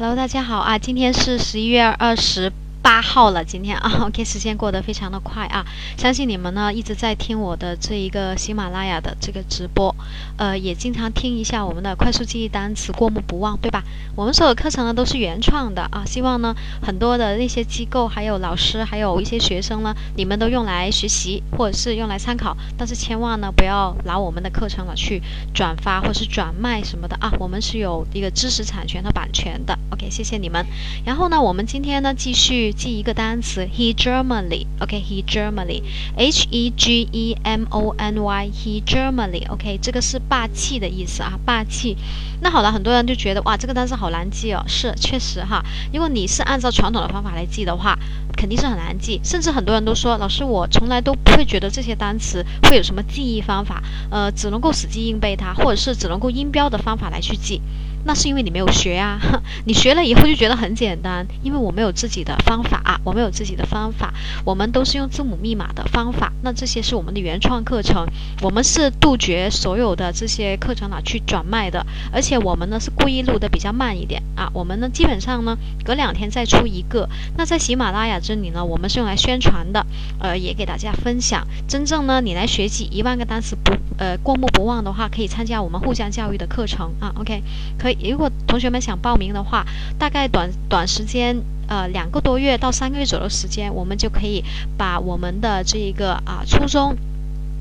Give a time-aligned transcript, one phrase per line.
[0.00, 0.78] Hello，大家好啊！
[0.78, 2.52] 今天是十一月二十。
[2.88, 5.62] 八号了，今天啊，OK，时间过得非常的快啊，
[5.98, 9.94] 相信你们呢一直在听我的这一个喜马拉雅的这个直播，
[10.38, 13.84] 呃，也经常听一下我们的快速记忆单词，过目不忘，对吧？
[14.16, 30.64] 我们所有课程呢都是原创的啊，希望呢很多的那些机构、还有老师、还有一些学生呢，你们都用来学习或者是用来参考，但是千万呢不要拿我们的课程了去转发或是转卖什么的啊，我们是有一个知识产权和版权的，OK，谢谢你们。
[31.04, 32.74] 然后呢，我们今天呢继续。
[32.78, 41.96] 记一个单词，he Germany，OK，he Germany，H E G E M O N Y，he Germany，OK，这个是霸气的意思啊，霸气。
[42.40, 45.60] 那好了，很多人就觉得哇，这个单词好难记哦，是确实哈。
[45.92, 47.98] 如果你是按照传统的方法来记的话，
[48.36, 57.60] 肯定是很难记，甚至很多人都说，老师我从来都不会觉得这些单词会有什么记忆方法，呃，只能够死记硬背它，或者是只能够音标的方法来去记。
[58.08, 59.20] 那是因为你没有学啊，
[59.66, 64.14] 你学了以后就觉得很简单，因为我没有自己的方法啊，我没有自己的方法，
[64.46, 66.32] 我们都是用字母密码的方法。
[66.42, 68.06] 那这些是我们的原创课程，
[68.40, 77.10] 我们是杜绝所有的这些课程哪去转卖的，而且我们呢是故意录的比较慢一点啊，我们呢基本上呢隔两天再出一个。
[77.36, 79.84] 那在喜马拉雅这里呢，我们是用来宣传的，
[80.18, 81.46] 呃，也给大家分享。
[81.68, 87.42] 真正呢，你来学习一万个单词不呃过目不忘的话，可以参加我们互相教育的课程啊，OK，
[87.78, 88.08] 可以。
[88.08, 89.66] 如果同学们想报名的话，
[89.98, 94.42] 大概短短时间，呃，两个多月到三个月左右时间，我们就可以
[94.76, 96.96] 把我们的这一个啊初中。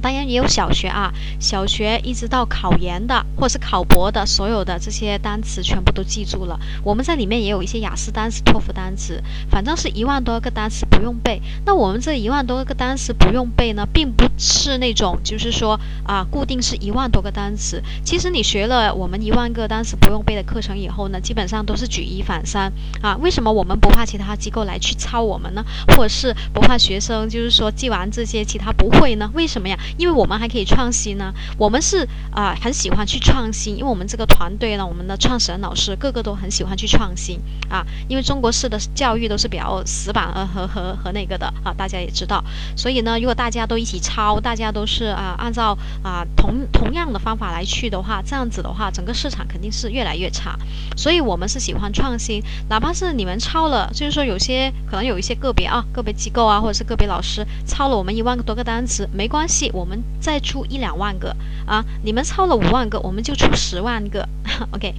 [0.00, 6.58] 当然也有小学啊，小学一直到考研的或者是考博的，所有的这些单词全部都记住了。
[6.82, 11.40] 我们在里面也有一些雅思单词、托福单词，反正是一万多个单词不用背。
[11.64, 17.82] 那我们这一万多个单词不用背呢，并不是那种就是说啊，固定是一万多个单词。
[18.04, 23.16] 其实你学了我们一万个单词不用背的课程以后呢，基本上都是举一反三啊。
[23.16, 25.64] 为什么我们不怕其他机构来去抄我们呢？
[25.88, 29.30] 或者是不怕学生就是说记完这些其他不会呢？
[29.34, 29.78] 为什么呀？
[29.96, 37.86] 因为我们还可以创新呢，我们是啊很喜欢去创新，因为我们这个团队呢，我们的创始人老师个个都很喜欢去创新啊。
[38.08, 42.42] 因为中国式的教育都是比较死板呃和和和那个的啊，大家也知道。
[42.76, 50.58] 所以呢，如果大家都一起抄，大家都是啊按照啊同同样的方法来去的话，这样子的话，整个市场肯定是越来越差。
[50.96, 61.84] 所以我们是喜欢创新，哪怕是你们抄了，就是说有些可能有一些个别啊个别机构啊或者是个别老师抄了我们一万多个单词，没关系，我们再出一两万个啊！
[62.02, 64.28] 你们抄了五万个，我们就出十万个。
[64.74, 64.92] OK，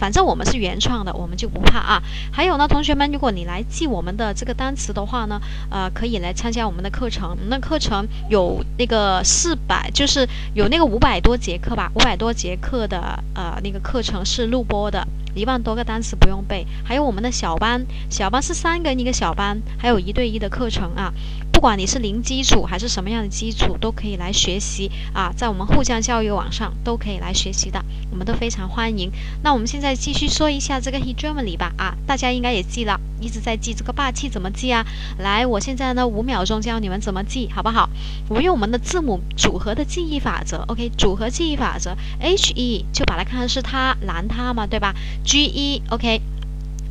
[0.00, 2.02] 反正我们是原创的，我们就不怕啊。
[2.32, 5.40] 还有呢，同学们，如果你来记我们的这个单词的话呢，
[5.70, 7.36] 呃，可以来参加我们的课程。
[7.48, 15.06] 那课程有那个四百，就是有那个五百多节课吧，五百多节课的呃那个课程是录播的。
[15.36, 21.12] 一万多个单词不用背，还有我们的小班，小班是三个人一个小班，还有一对一的课程啊。
[21.54, 29.10] 不管你是零基础还是什么样的基础，都可以来学习啊，在我们互相教育网上都可以来学习的，我们都非常欢迎。
[29.42, 34.84] 那我们现在继续说一下这个 He Germany 吧啊，大家应该也记了，一直在记这个霸气怎么记啊？
[35.18, 37.88] 来，我现在呢五秒钟教你们怎么记，好不好？
[38.28, 44.92] 我们用我们的字母组合的记忆法则，OK，组合记忆法则，H E 就把它看成是他男他嘛，对吧
[45.24, 46.20] ？G E OK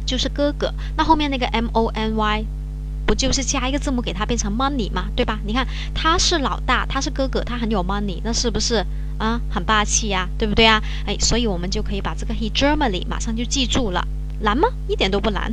[0.05, 2.45] 就是哥哥，那后面那个 M O N Y。
[3.13, 5.39] 就是加一个字母给它变成 money 嘛，对吧？
[5.45, 8.85] 你看他是老大，他是哥哥，他很有 money，那是不是
[9.17, 9.39] 啊？
[9.49, 10.81] 很霸气呀，对不对啊？
[11.05, 14.07] 哎，所以我们就可以把这个 he Germany 马上就记住了，
[14.41, 14.67] 难吗？
[14.87, 15.51] 一点都不难。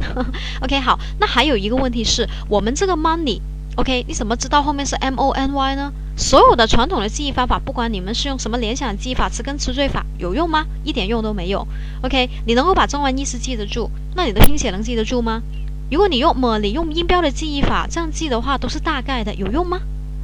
[0.61, 5.93] OK，好，那还有一个问题是我们这个 money，OK，你怎么知道后面是 M O N Y 呢？
[6.17, 10.67] 所有的传统的记忆方法，不管你们是用什么联想记忆法、词根词缀法，有用吗？
[10.85, 11.67] 一点用都没有。
[12.03, 15.43] OK，你能够把中文意思记得住，那你的拼写能记得住吗？
[15.91, 19.81] 如果你用么，你用音标的记忆法这样记的话，都是大概的，有用吗？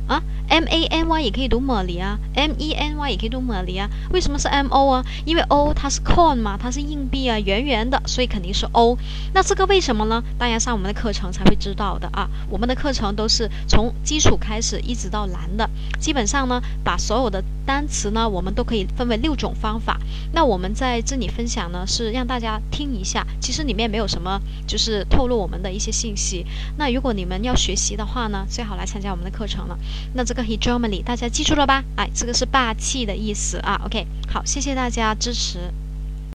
[0.07, 3.89] 啊？M A N Y 也可以读 money 啊，M E N Y 也可以读 money 啊。
[4.13, 5.05] 为什么是 M O 啊？
[5.25, 8.97] 因为 O 它是 coin 嘛，它是硬币啊，圆圆的，所以肯定是 O。
[9.35, 10.23] 那这个为什么呢？
[10.39, 12.29] 大家上我们的课程才会知道的啊。
[12.49, 19.99] 我们的课程都是从基础开始一直到难的，基本上呢，把所有的单词呢，我们都可以分为六种方法。
[20.33, 26.47] 那我们在这里分享呢，是让大家听一下，其实里面没有什么，就是透露我们的一些信息。
[26.77, 29.79] 那如果你们要学习的话呢，最好来参加我们的课程了。
[30.15, 31.83] 那这个 hegemony，大家记住了吧？
[31.97, 33.81] 哎，这个是霸气的意思啊。
[33.87, 35.59] OK，好，谢谢大家支持。